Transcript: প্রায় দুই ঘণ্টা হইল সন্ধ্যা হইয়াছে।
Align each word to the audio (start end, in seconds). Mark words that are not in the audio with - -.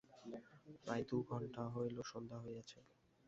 প্রায় 0.83 1.03
দুই 1.09 1.21
ঘণ্টা 1.29 1.63
হইল 1.73 1.97
সন্ধ্যা 2.11 2.37
হইয়াছে। 2.43 2.79